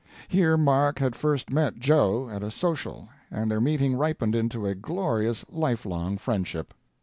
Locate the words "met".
1.51-1.77